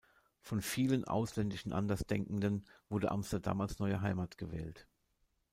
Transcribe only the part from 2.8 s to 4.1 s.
wurde Amsterdam als neue